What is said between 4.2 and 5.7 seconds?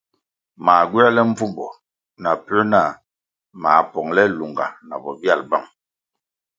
lunga na bobyal bang.